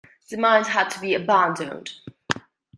[0.31, 1.91] The mines had to be abandoned.